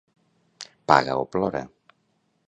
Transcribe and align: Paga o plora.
Paga 0.89 1.19
o 1.23 1.25
plora. 1.31 1.63